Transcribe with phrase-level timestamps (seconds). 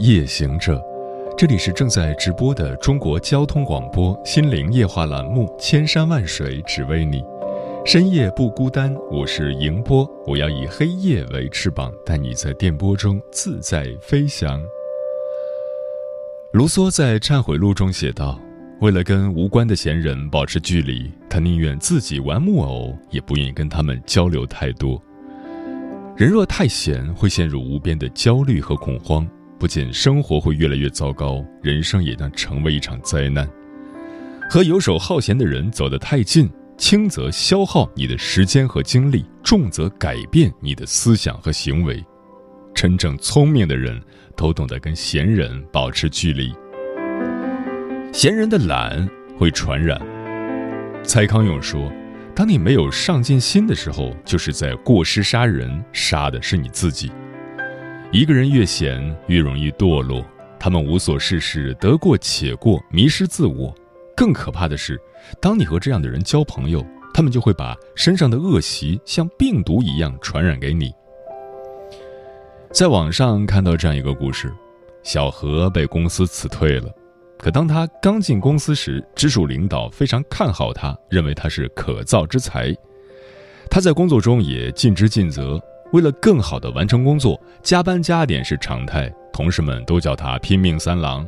[0.00, 0.82] 夜行者，
[1.36, 7.18] 这里是正在直播的中国交通广播心灵夜话栏目《千山万水只为你》，
[7.84, 14.62] 深夜不孤单，我是迎波，我要以黑夜为翅膀，带你在电波中自在飞翔。
[16.52, 18.40] 卢梭在《忏悔录》中写道
[18.80, 24.98] ：“为了跟无关的闲人保持距离，他宁愿自己玩木偶，也不愿意跟他们交流太多。”
[26.16, 29.28] 人若太闲，会陷入无边的焦虑和恐慌，
[29.60, 33.46] 不仅生活会越来越糟糕，人生也将成为一场灾难。
[34.48, 42.02] 和游手好闲的人走得太近，轻则消耗你的时间和精力，重则改变你的思想和行为。
[42.74, 44.00] 真正聪明的人
[44.34, 46.50] 都懂得跟闲人保持距离。
[48.14, 50.00] 闲人的懒会传染。
[51.04, 51.92] 蔡康永说。
[52.32, 57.12] 当你没有上进心的时候，就是在过失杀人，杀的是你自己。
[58.12, 60.24] 一个人越闲，越容易堕落。
[60.58, 63.72] 他们无所事事，得过且过，迷失自我。
[64.16, 65.00] 更可怕的是，
[65.40, 70.92] 当你和这样的人交朋友，他们就会把身上的恶习像病毒一样传染给你。
[72.72, 74.52] 在网上看到这样一个故事：
[75.04, 76.92] 小何被公司辞退了。
[77.38, 82.74] 可当他刚进公司时，直属领导非常看好他，认为他是可造之才。
[83.70, 89.12] 他在工作中也尽职尽责，为了更好地完成工作，加班加点是常态。
[89.32, 91.26] 同事们都叫他“拼命三郎”。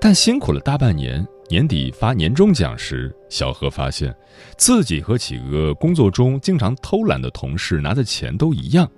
[0.00, 4.14] 但辛苦了大半年，年底发年终奖时，小何发现
[4.56, 8.88] 自己和几个工作中经常偷懒的同事拿的钱都一样。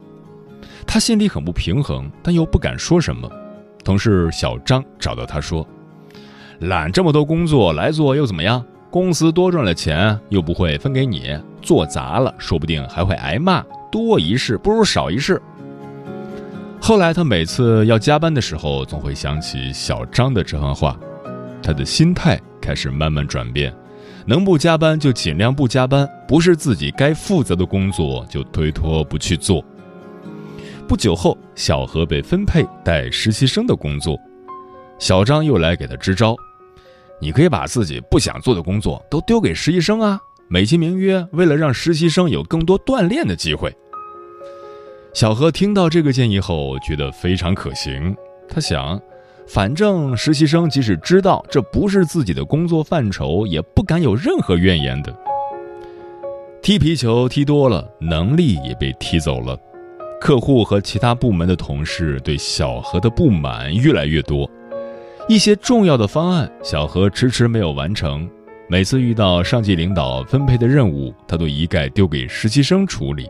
[0.86, 3.30] 他心里很不平衡，但又不敢说什么。
[3.84, 5.66] 同事小张找到他说。
[6.60, 8.64] 揽这么多工作来做又怎么样？
[8.90, 13.64] 公司多赚了钱又不会分给你，做砸了说不定还会挨骂。
[13.90, 15.40] 多一事不如少一事。
[16.80, 20.96] 后来他每次要加班的时候，总会想起小张的这番话，
[21.62, 23.74] 他的心态开始慢慢转变，
[24.26, 29.64] 能不加班就尽量不加班，不是自己该负责的工作就推脱不去做。
[30.86, 34.16] 不久后，小何被分配带实习生的工作，
[34.98, 36.36] 小张又来给他支招。
[37.20, 40.20] 你可以把自己不想做的工作都丢给实习生啊，
[40.50, 43.74] 美其名曰为了让实习生有更多锻炼的机会。
[45.12, 48.16] 小何听到这个建议后，觉得非常可行。
[48.48, 48.98] 他想，
[49.46, 55.14] 反正实习生即使知道这不是自己的工作范畴，也不敢有任何怨言的。
[56.62, 59.58] 踢皮球踢多了，能力也被踢走了。
[60.20, 64.50] 客户和其他部门的同事对小何的不满越来越多。
[65.28, 68.28] 一些重要的方案，小何迟迟没有完成。
[68.70, 73.26] 每次遇到上级领导分配的任务，他都一概丢给实习生处理。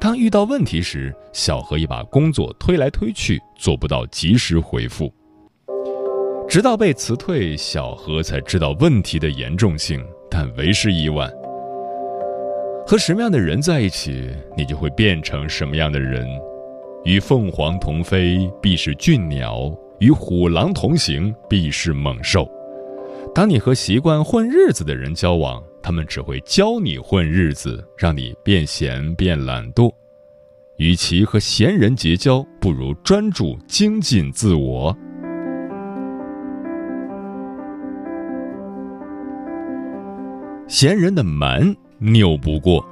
[0.00, 5.12] 当遇到问题时，小何也把工作推来推去，做不到及时回复。
[6.48, 11.30] 直到被辞退，小何才知道问题的严重性，但为时已晚。
[12.86, 16.26] 和什么样的人在一起，你就会变成什么样的人。
[17.04, 19.70] 与凤凰同飞，必是俊鸟。
[19.98, 22.50] 与虎狼同行，必是猛兽。
[23.34, 29.90] 当你和习惯混日子的人交往，他们只会教你混日子，让你变闲变懒惰。
[30.76, 34.94] 与其和闲人结交，不如专注精进自我。
[40.68, 42.84] 闲人的蛮拗不过，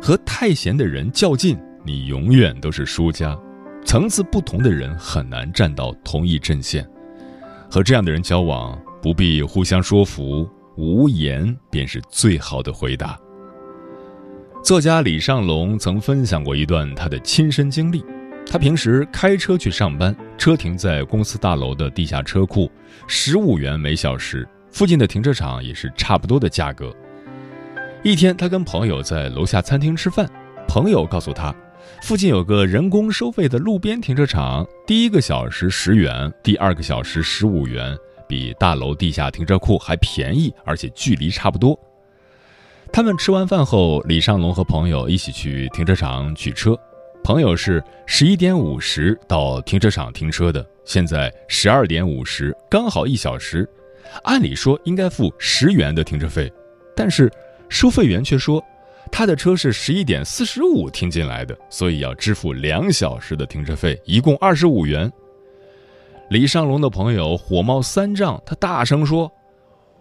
[0.00, 3.38] 和太闲的人较劲，你永远都是输家。
[3.82, 6.86] 层次不同的人很难站到同一阵线，
[7.70, 13.18] 和这样的人交往不必互相说服，无言便是最好的回答。
[14.62, 18.04] 作家李尚龙曾分享过一段他的亲身经历：
[18.44, 22.70] 他平时开车去上班，车停在公司大楼的地下车库，
[23.06, 26.94] 十五元每小时，附近的停车场也是差不多的价格。
[28.02, 30.28] 一天，他跟朋友在楼下餐厅吃饭，
[30.66, 31.54] 朋友告诉他。
[32.02, 37.96] 附近有个人工收费的路边停车场，第一个小时十元，第二个小时十五元，
[38.28, 41.78] 比大楼地下停车库还便宜，而且距离差不多。
[42.92, 46.78] 他们吃完饭后，李尚龙和朋友一起去停车场取车，
[47.24, 53.68] 朋友是十一点五十到停车场停车的，现在十二点五十，刚好一小时。
[54.22, 56.50] 按理说应该付十元的停车费，
[56.96, 57.30] 但是
[57.68, 58.64] 收费员却说
[59.12, 65.12] 他的车是十一点四十五停进来的，所以要支付两小时的停车费，一共二十五元。
[66.30, 69.32] 李尚龙的朋友火冒三丈，他大声说：“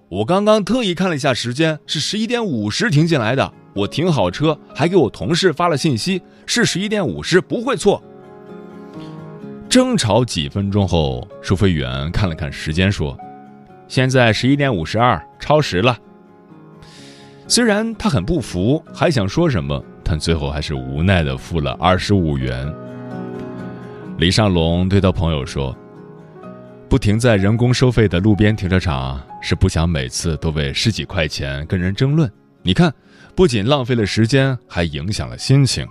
[0.10, 8.02] 我刚刚特意看了一下时间，是十一点五十停进来的。”我停好车，还给我同事发了信息，是十一点五十，不会错。
[9.70, 13.16] 争吵几分钟后，收费员看了看时间，说
[13.88, 15.96] ：“现在十一点五十二，超时了。”
[17.48, 22.74] 虽然他很不服，还想说什么，但最后还是无奈的付了二十五元。
[24.18, 25.74] 李尚龙对他朋友说
[26.90, 32.32] ：“不停在人工收费的路边停车场，是不想每次都为十几块钱跟人争论。
[32.64, 32.94] 你看。”
[33.38, 35.86] 不仅浪费了时间，还影响了心情。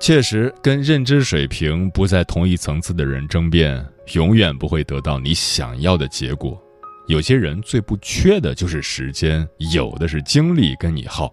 [0.00, 6.58] 确实，跟认知水平不在同一层次的人争辩，永远不会得到你想要的结果。
[7.06, 11.30] 有些人最不缺的就是时间，有的是精力跟你耗。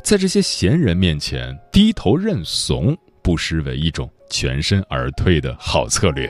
[0.00, 2.96] 在这些闲人面前低头认怂，
[3.28, 6.26] 不失为一种全身而退的好策略。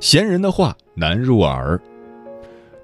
[0.00, 1.80] 闲人的话难入耳，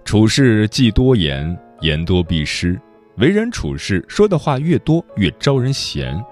[0.04, 2.80] 处事忌多言，言多必失。
[3.16, 6.24] 为人处事，说的话越多，越招人嫌。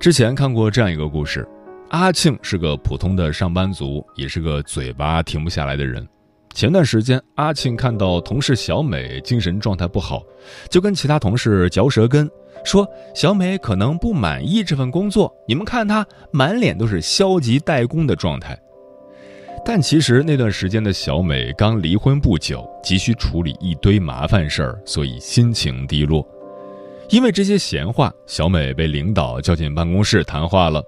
[0.00, 1.46] 之前看过这样一个故事：
[1.90, 6.08] 阿庆是个普通的上班族，也是个嘴巴停不下来的人。
[6.54, 10.22] 前段时间，阿庆看到同事小美精神状态不好，
[10.68, 12.28] 就跟其他同事嚼舌根，
[12.64, 15.32] 说小美可能不满意这份工作。
[15.46, 18.58] 你们看她满脸都是消极怠工的状态。
[19.64, 26.26] 但其实那段时间的小美刚离婚不久，急需处理一堆麻烦事儿，所以心情低落。
[27.10, 30.82] 因为这些闲话，小美被领导叫进办公室谈话了。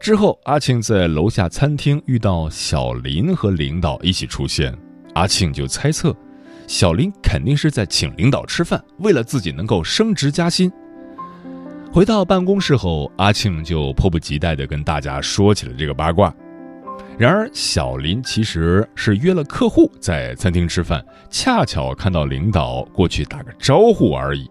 [0.00, 4.74] 之后，阿庆在楼下餐厅遇到小林和领导一起出现，
[5.12, 6.16] 阿庆就猜测，
[6.66, 10.72] 小林肯定是在请领导吃饭，为了自己能够升职加薪。
[11.92, 16.34] 回到办公室后，阿庆就迫不及待地跟大家说起了这个八卦。
[17.18, 24.50] 然而，小林其实是约了客户在餐厅吃饭，恰巧看到领导过去打个招呼而已。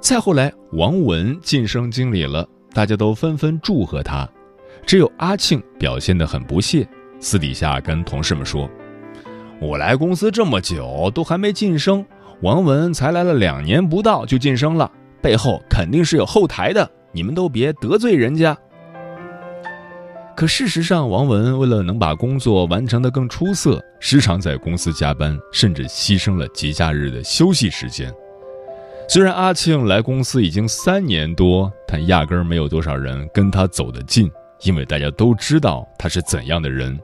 [0.00, 4.28] 再后来，王文晋升经理了，大家都纷纷祝贺他，
[4.86, 6.88] 只有阿庆表现得很不屑，
[7.20, 8.68] 私底下跟同事们说
[9.60, 12.04] ：“我来公司这么久都还没晋升，
[12.40, 14.90] 王文才来了两年不到就晋升了，
[15.20, 18.56] 背后肯定是有后台的，你们都别得罪人家。”
[20.34, 28.10] 可事实上，王文为了能把工作完成得更出色，时常在公司加班，甚至牺牲了节假日的休息时间。
[29.08, 34.30] 虽然阿庆来公司已经三年多，但压根儿没有多少人跟他走得近，
[34.62, 36.98] 因为大家都知道他是怎样的人。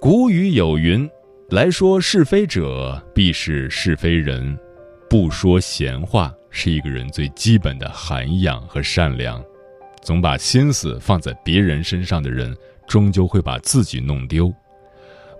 [0.00, 1.08] 古语有云
[1.50, 4.56] ：“来说是非者，必是是非人。”
[5.10, 9.42] 不说闲话，是一个人最基本的涵养和善良。
[10.02, 12.56] 总把心思放在别人身上的人，
[12.86, 14.52] 终究会把自己弄丢。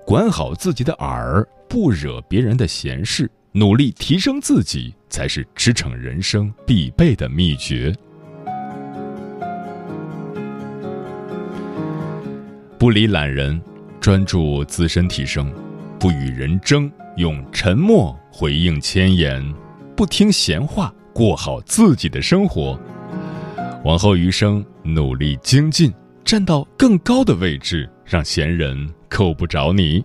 [0.04, 7.90] 管好自己的耳，不惹别人的闲事，努力提升自己，才是驰骋人生必备的秘诀。
[12.78, 13.58] 不理懒人，
[13.98, 15.46] 专注自身提升；
[15.98, 19.42] 不与人争，用沉默回应千言；
[19.96, 22.78] 不听闲话，过好自己的生活。
[23.86, 25.90] 往后余生，努力精进，
[26.26, 30.04] 站到更高的位置，让闲人够不着你。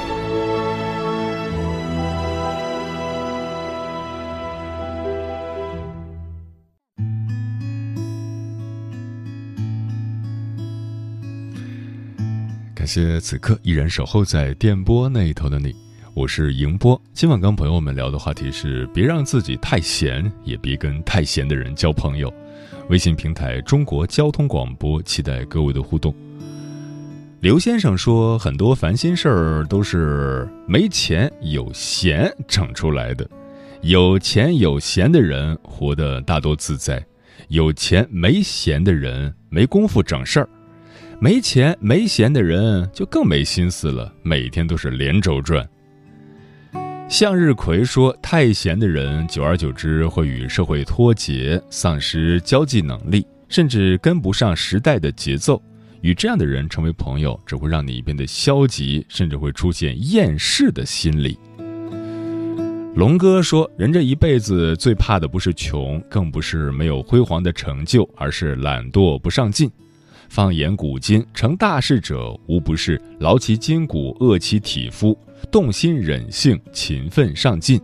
[12.91, 15.73] 谢此刻依然守候在电波那一头的你。
[16.13, 22.29] 我是迎波，今晚跟朋友们聊的话题是：别让自己太闲，也别跟太闲的人交朋友。
[22.89, 26.13] 微信平台中国交通广播，期待各位的互动。
[27.39, 33.25] 刘先生说，很多烦心事儿都是没钱有闲整出来的。
[33.83, 37.01] 有钱有闲的人活得大多自在，
[37.47, 40.49] 有钱没闲的人没工夫整事儿，
[41.23, 45.69] 没钱没闲的人就更没心思了，每天都是连轴转。
[47.07, 55.61] 向日葵说：“太闲的人，久而久之会与社会脱节，丧失交际能力，甚至跟不上时代的节奏。
[56.01, 61.37] 与这样的人成为朋友，只会让你变得消极，甚至会出现厌世的心理。”
[62.97, 69.69] 龙哥说：“人这一辈子最怕的不是穷，更不是没有辉煌的成就，而是懒惰不上进。
[70.33, 75.17] 放眼古今，成大事者无不是劳其筋骨，饿其体肤。”
[75.51, 77.81] 动心忍性，勤奋上进。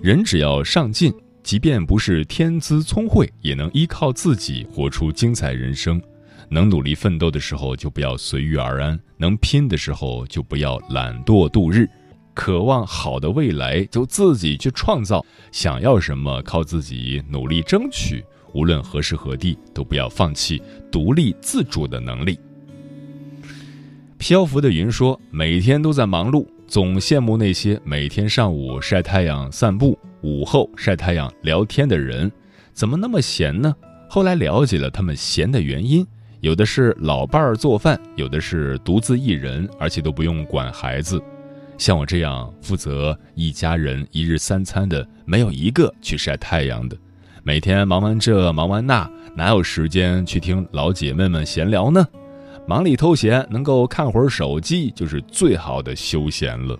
[0.00, 6.00] 人只要上进，即便不是天资聪慧，也能依靠自己活出精彩人生。
[6.48, 11.88] 能努力奋斗的时候，就不要随遇而安；能拼的时候，就不要懒惰度日。
[12.32, 15.26] 渴望好的未来，就自己去创造。
[15.50, 18.24] 想要什么，靠自己努力争取。
[18.52, 22.38] 无论何时何地，都不要放弃独立自主的能力。
[24.18, 32.30] 漂浮的云说：“每天都在忙碌。”总羡慕那些每天上午晒太阳散步，午后晒太阳聊天的人，
[32.72, 33.74] 怎么那么闲呢？
[34.08, 36.06] 后来了解了他们闲的原因，
[36.40, 41.20] 有的是老伴儿做饭，有的是独自一人，而且都不用管孩子。
[41.76, 46.96] 像我这样负责一家人一日三餐的，没有一个去晒太阳的。
[47.42, 52.06] 每天忙完这忙完那，哪有时间去听老姐妹们闲聊呢？
[52.66, 56.78] 忙里偷闲，能够看会儿手机，就是最好的休闲了。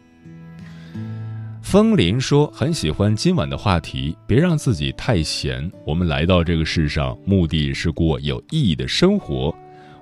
[1.62, 5.70] 风铃说：“很喜欢今晚的话题，别让自己太闲。
[5.86, 9.54] 我们来到这个世上，目的是过有意义的生活。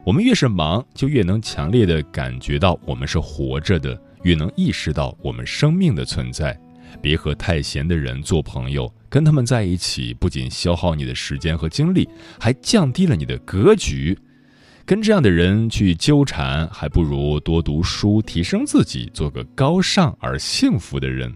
[0.04, 6.58] 我们越是忙，就越能强烈的感觉到我们是活着的，越能意识到我们生命的存在。
[7.00, 14.18] 别和太闲的人做朋友，跟他们在一起，不仅消耗你的时间和精力，还降低了你的格局。”
[14.86, 21.30] 跟这样的人去纠缠，还不如多读书，提升自己，做个高尚而幸福的人。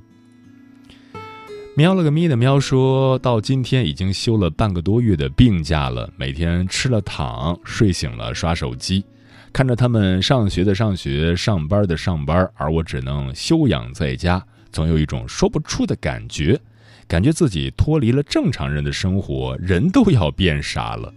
[1.77, 9.05] 喵了个咪的喵说到今天已经休了半个多月的病假了，每天吃了躺，睡醒了刷手机，
[9.53, 16.59] 看着他们上学的上学，上班的上班，而我只能休养在家，总有一种说不出的感觉，
[17.07, 21.13] 感觉自己脱离了正常人的生活，人都要变傻了。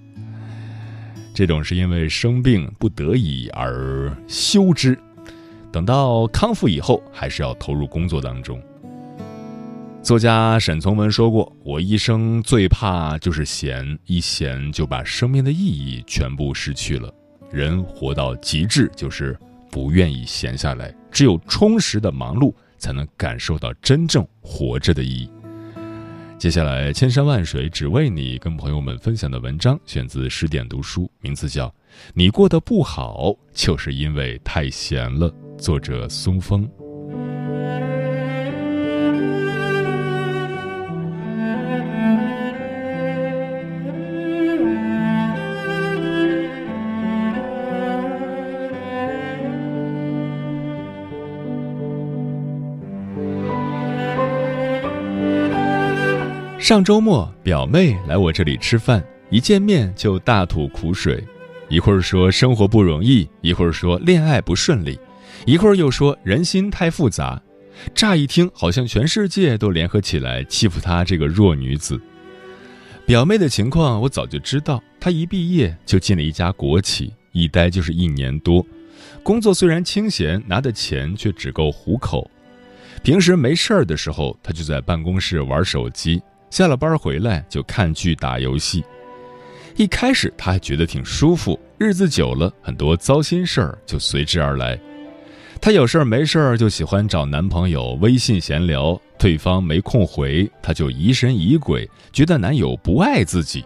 [1.33, 4.97] 这种是因为生病不得已而休之，
[5.71, 8.61] 等到康复以后，还是要投入工作当中。
[10.01, 17.11] 作家沈从文说过：“我一生最怕就是闲，一闲就把生命的意义全部失去了。
[17.51, 19.37] 人活到极致，就是
[19.71, 25.29] 不愿意闲下来，只有充实的忙碌，才能感受到真正活着的意义。”
[26.37, 31.67] 接下来，千山万水只为你，跟朋友们分享的文章选自十点读书，名字叫
[32.13, 36.69] 《你过得不好，就是因为太闲了》，作者松风。
[56.65, 61.23] 上周末，表妹来我这里吃饭，一见面就大吐苦水，
[61.69, 64.99] 一会儿说生活不容易，一会儿说恋爱不顺利，
[65.45, 67.39] 一会儿又说人心太复杂。
[67.93, 72.01] 乍一听，好像全世界都联合起来欺负她这个弱女子。
[73.05, 78.65] 表妹的情况我早就知道，她一毕业就进了一家国企，一待就是一年多，
[79.21, 82.27] 工作虽然清闲，拿的钱却只够糊口。
[83.03, 86.19] 平时没事儿的时候，她就在办公室玩手机。
[86.55, 88.81] 下了班回来就看剧打游戏，
[89.75, 94.79] 一开始他还觉得挺舒服，日子久了，很多糟心事儿就随之而来。
[95.59, 103.65] 他有事儿没事儿就喜欢找男朋友微信闲聊，对方没空回，他就疑神疑鬼，觉得男友不爱自己。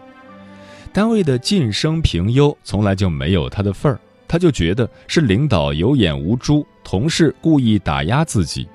[0.92, 8.68] 单位的晋升评优从来就没有他的份儿，他就觉得是领导有眼无珠，同事故意打压自己。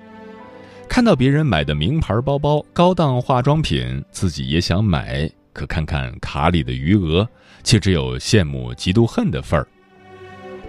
[0.88, 7.28] 看到别人买的名牌包包、高档化妆品，自己也想买，可看看卡里的余额，
[7.64, 9.68] 却只有羡慕、嫉妒、恨的份儿。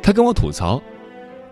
[0.02, 0.82] 他跟我吐槽：“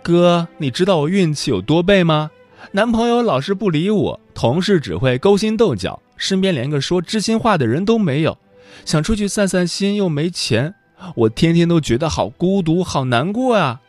[0.02, 2.30] 哥，你知道我运气有多背吗？
[2.72, 8.36] 男朋友老是不理我，同事只会勾心斗角，身边连个说知心话的人都没有。
[8.84, 10.74] 想出去散散心又没钱，
[11.14, 13.80] 我天天都觉得好孤独、好难过啊。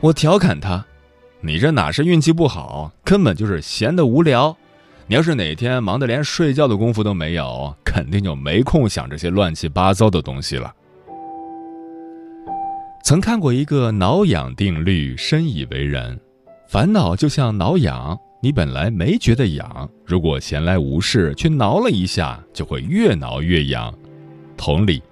[0.00, 0.84] 我调侃他
[1.44, 4.56] ：“你这哪是运气不好，根本就是闲得无聊。
[5.08, 10.72] 你要是哪天忙得连睡觉的功夫都没有，肯定就没空想这些乱七八糟的东西了。”
[13.04, 16.16] 曾看过一个挠痒定律，深以为然。
[16.68, 23.92] 烦恼就像挠痒，你本来没觉得痒，如果闲来无事去挠了一下，就会越挠越痒。
[24.56, 25.02] 同理，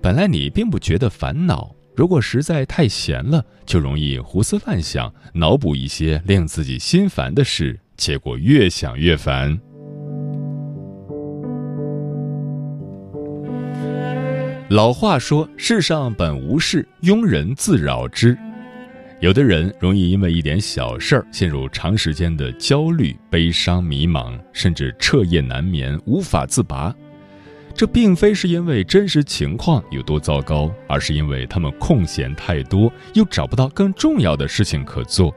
[0.00, 9.58] 本来你并不觉得烦恼，如果实在太闲了，就容易胡思乱想，脑补一些令自己心烦的事，结果越想越烦。
[14.70, 18.36] 老话说：“世上本无事，庸人自扰之。”
[19.20, 26.94] 有的人容易因为一点小事儿陷入长时间的焦虑、悲伤、迷茫，甚至彻夜难眠、无法自拔。
[27.74, 35.34] 这并非是因为真实情况有多糟糕，而是因为他们空闲太多，又找不到更重要的事情可做。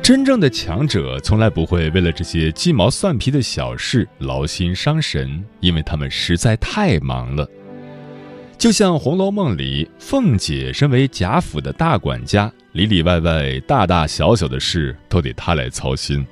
[0.00, 7.46] 真正的强者从来不会为了这些鸡毛蒜皮的小事劳心伤神，因为他们实在太忙了。
[8.56, 16.26] 就像《红楼梦》里，凤姐身为贾府的大管家，里里外外大大小小的事都得她来操心，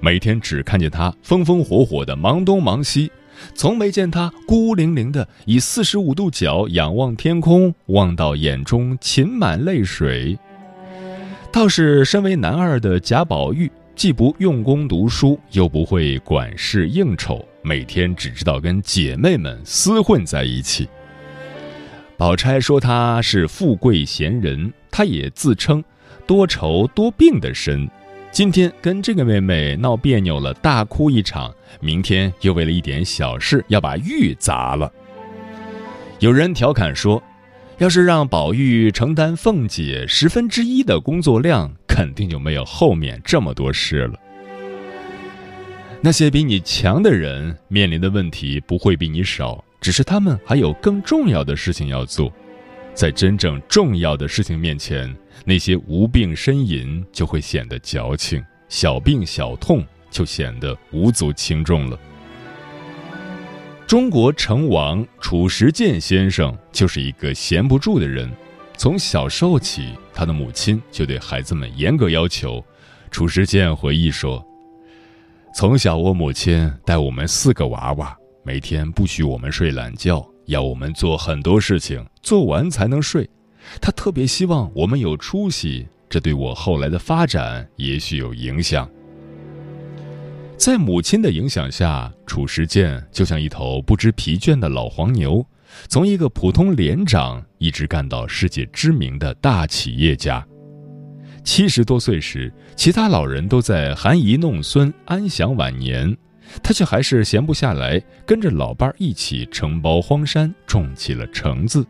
[0.00, 3.10] 每天只看见她风风火火的忙东忙西，
[3.54, 10.38] 从没见他孤零零的以四十五度角仰望天空，望到眼中噙满泪水。
[11.52, 20.88] 倒是身为男二的贾宝玉，既不用功读书，又不会管事应酬，每天只知道跟姐妹们厮混在一起。
[22.18, 25.82] 宝钗说他是富贵闲人，他也自称
[26.26, 27.88] 多愁多病的身。
[28.36, 31.50] 今天跟这个妹妹闹别扭了，大哭一场；
[31.80, 34.92] 明天又为了一点小事要把玉砸了。
[36.18, 37.22] 有人调侃说，
[37.78, 44.20] 要是让宝玉承担凤姐十分之一的工作量，肯定就没有后面这么多事了。
[46.02, 49.64] 那些比你强的人面临的问题不会比你少。
[49.80, 52.30] 只是他们还有更重要的事情要做，
[52.92, 55.10] 在真正重要的事情面前，
[55.44, 61.98] 那些无病呻吟就会显得矫情，小病小痛就显得无足轻重了。
[63.86, 68.28] 中国成王褚时健先生就是一个闲不住的人，
[68.76, 72.64] 从小时候起，他的母亲就对孩子们严格要求。
[73.10, 74.44] 褚时健回忆说
[75.54, 83.28] ：“从小，我母亲带我们四个娃娃。”每天不许我们睡懒觉，要我们做很多事情，做完才能睡。
[83.80, 88.88] 他特别希望我们有出息，这对我后来的发展也许有影响。
[90.56, 95.44] 在母亲的影响下，褚时健就像一头不知疲倦的老黄牛，
[95.88, 100.46] 从一个普通连长一直干到世界知名的大企业家。
[101.44, 106.16] 七十多岁时，其他老人都在含饴弄孙，安享晚年。
[106.62, 111.86] 他却还是闲不下来，跟着老伴儿一起承包荒山，种起了橙子。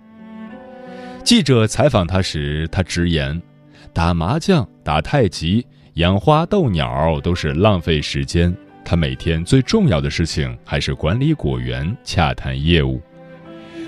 [1.26, 3.42] 记者采访他时，他直言
[3.92, 8.56] ：“打麻将、打太极、养花逗鸟都是浪费时间。
[8.84, 13.02] 他每天最重要的事情还是管理果园、洽谈业务。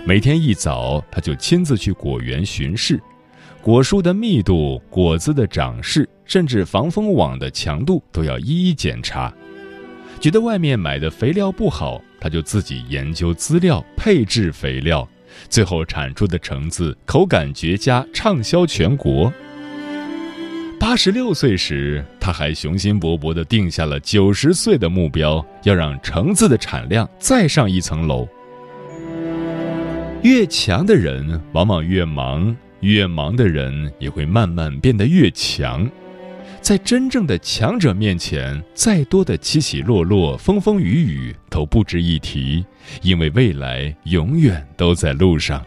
[0.05, 3.01] 每天一早，他就亲自去果园巡视，
[3.63, 9.33] 果树的密度、果子的长势，甚至防风网的强度，都要一一检查。”
[10.19, 15.09] 觉得外面买的肥料不好，他就自己研究资料，配置肥料，
[15.49, 19.33] 最后产出的橙子口感绝佳，畅销全国。
[20.81, 28.27] 八十六岁时，他还雄心勃勃地定下了九十岁的目标，要让橙子的产量再上一层楼。
[30.23, 35.89] 越强的人往往越忙，越忙的人也会慢慢变得越强。
[36.69, 42.63] 在真正的强者面前，再多的起起落落、风风雨雨都不值一提，
[43.01, 45.65] 因为未来永远都在路上。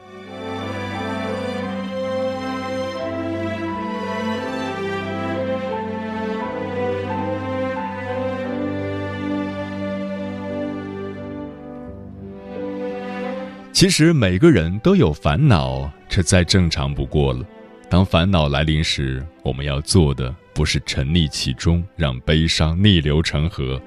[13.74, 17.44] 其实每个人都有烦恼，这再正常不过了。
[17.90, 20.32] 当烦恼来临时，我们要做的。
[20.62, 23.82] 不是沉溺其中，让悲伤逆流成河，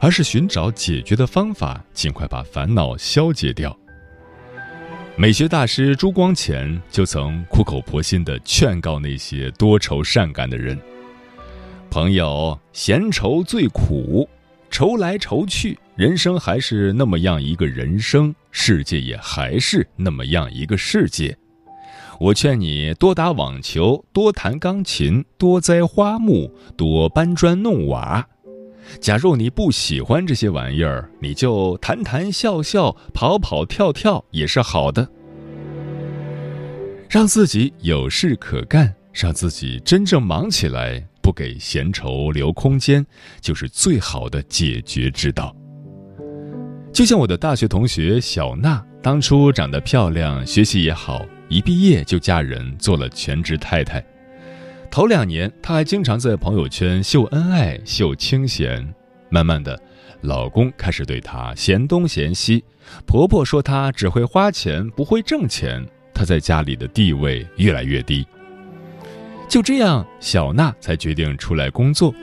[0.00, 3.78] 而是寻找解决的方法，尽快把烦恼消解掉。
[5.14, 10.76] 美学大师朱光潜就曾苦口婆心地劝告那些多愁善感的人
[11.88, 14.28] ：“朋友，闲愁最苦，
[14.68, 21.38] 愁来愁去，人生还是那么样一个人生，世界也还是那么样一个世界。
[22.18, 28.26] 我劝你多打网球，多弹钢琴，多栽花木，多搬砖弄瓦。
[29.00, 35.06] 假如你不喜欢这些玩意儿，你就谈谈笑笑、跑跑跳跳也是好的。
[37.10, 43.04] 让自己有事可干，让自己真正忙起来，不给闲愁留空间，
[43.40, 45.54] 就是最好的解决之道。
[46.92, 54.04] 就像我的大学同学小娜，当初长得漂亮，学习也好，一毕业就嫁人做了全职太太。
[54.90, 58.94] 头两年，她还经常在朋友圈秀恩爱、秀清闲。
[59.28, 59.78] 慢慢的，
[60.22, 62.64] 老公开始对她嫌东嫌西，
[63.04, 68.26] 婆婆说她只会花钱，不会挣钱，她在家里的地位越来越低。
[69.48, 72.14] 就这样，小娜才决定出来工作。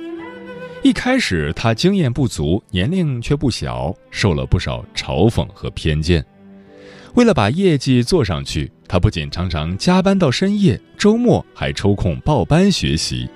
[0.82, 6.26] 一开始，她经验不足，年龄却不小，受了不少嘲讽和偏见。
[7.16, 13.30] 为了把业绩做上去，他不仅常常加班到深夜，周末还抽空报班学习。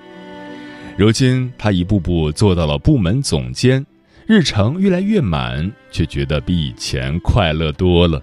[0.96, 3.86] 如今，他一步步做到了部门总监，
[4.26, 8.20] 日程越来越满，却觉得比以前快乐多了。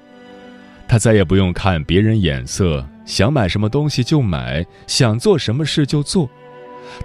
[0.89, 6.29] 他再也不用看别人眼色，想买什么东西就买，想做什么事就做。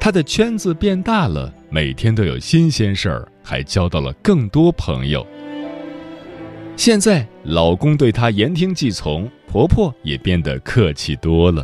[0.01, 5.25] 他的圈子变大了，每天都有新鲜事儿，还交到了更多朋友。
[6.81, 11.63] 现在，老公对她言听计从，婆婆也变得客气多了。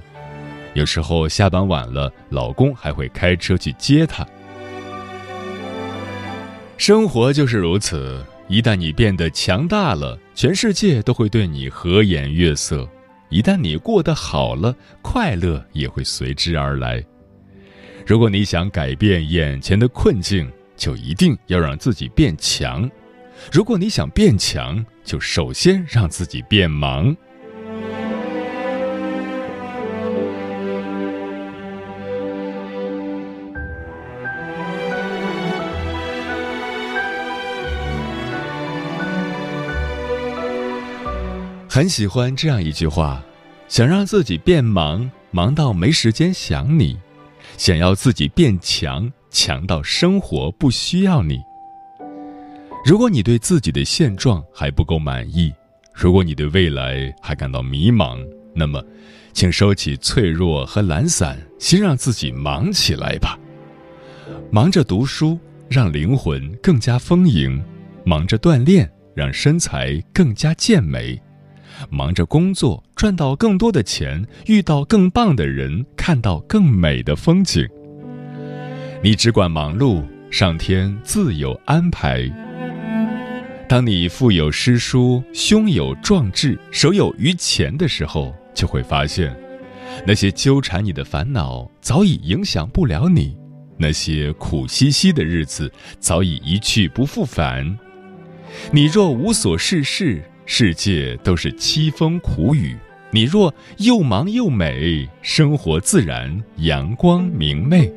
[0.74, 4.28] 有时候下班晚了，老公还会开车去接她。
[6.76, 12.86] 生活就是如此，一旦你变得强大了，全世界都会对你和颜悦色；
[13.30, 17.02] 一旦你过得好了，快乐也会随之而来。
[18.06, 22.86] 如果你想改变眼前的困境，就一定要让自己变强。
[23.50, 27.16] 如果你想变强，就首先让自己变忙。
[41.68, 43.22] 很喜欢这样一句话：
[43.68, 46.96] 想让自己变忙，忙到没时间想你；
[47.56, 51.38] 想要自己变强，强到生活不需要你。
[52.86, 55.52] 如果你对自己的现状还不够满意，
[55.92, 58.80] 如果你对未来还感到迷茫，那么，
[59.32, 63.36] 请收起脆弱和懒散，先让自己忙起来吧。
[64.52, 65.36] 忙着读书，
[65.68, 67.60] 让灵魂更加丰盈；
[68.04, 71.18] 忙着锻炼，让身材更加健美；
[71.90, 77.68] 忙着工作，赚到更多的钱，遇到更棒的人，看到更美的风景。
[79.02, 82.30] 你只管忙碌，上天自有安排。
[83.68, 89.36] 当你腹有诗书、胸有壮志、手有余钱的时候，就会发现，
[90.06, 93.36] 那些纠缠你的烦恼早已影响不了你，
[93.76, 97.76] 那些苦兮兮的日子早已一去不复返。
[98.70, 102.76] 你若无所事事，世界都是凄风苦雨；
[103.10, 107.92] 你若又忙又美，生活自然阳光明媚。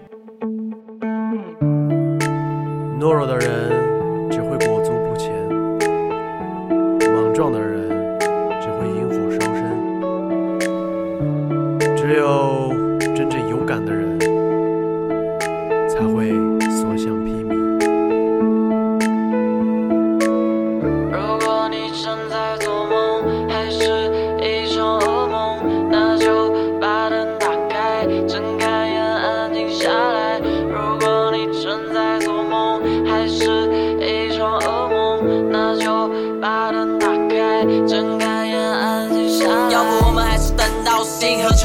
[2.99, 3.88] 懦弱的人。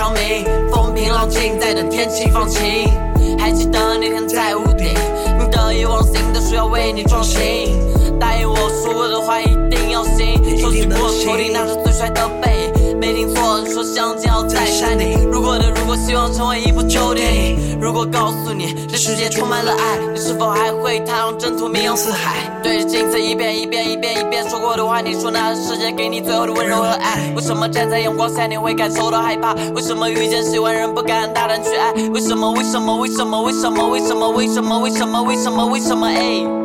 [0.05, 2.61] 星河长明，风平浪静，在等天气放晴。
[3.39, 4.89] 还记得那天在屋顶，
[5.39, 7.41] 你得意忘形的说要为你装行，
[8.19, 10.35] 答应我说过的话一定要行。
[10.59, 15.25] 收起过头顶那是最帅的背，没听错，你说相见要在山顶。
[15.31, 17.79] 如果的如果，希望成为一部旧电影。
[17.81, 22.51] 如果告诉你这世界充满了爱，你是否还会踏上征途，名扬四海？
[22.63, 23.94] 对着镜子一遍一遍一
[24.25, 26.77] 遍说过的话，你说那是世界给你最后的温柔。
[26.77, 27.33] 和爱。
[27.35, 29.55] 为什么站在阳光下你会感受到害怕？
[29.75, 31.93] 为什么遇见喜欢人不敢大胆去爱？
[32.11, 32.51] 为什么？
[32.51, 32.97] 为什么？
[32.97, 33.43] 为什么？
[33.43, 33.89] 为什么？
[33.89, 34.29] 为什么？
[34.29, 34.79] 为什么？
[34.81, 35.23] 为什么？
[35.23, 35.67] 为什么？
[35.67, 36.07] 为什么？
[36.07, 36.64] 哎，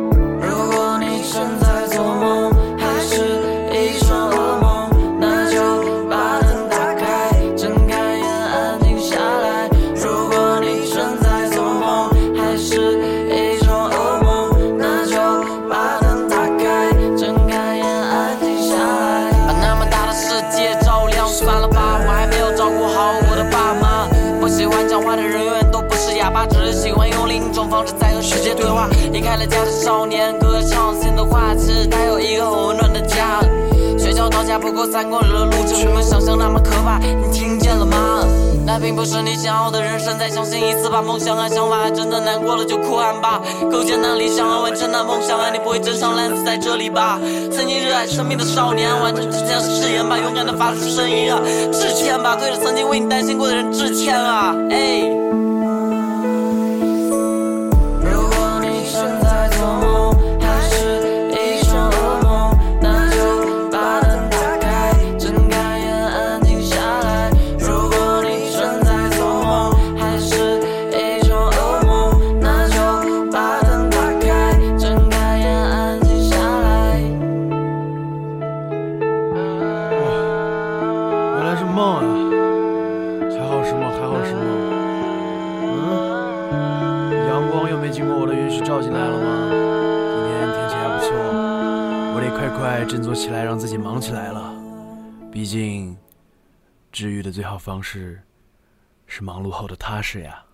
[39.00, 43.40] 不是你想要的人生，再相信一次吧梦想和想法，真的难过了就哭喊吧。
[43.72, 47.18] 构建那理想和完成那梦想，啊你不会真上烂死在这里吧？
[47.50, 51.40] 曾经热爱生命的少年，完成之前的誓言吧，勇敢的发出声音啊，
[51.72, 55.39] 致歉吧，对着曾经为你担心过的人致歉啊，哎。
[97.00, 98.20] 治愈的最好方式
[99.06, 100.44] 是忙碌后的踏实呀。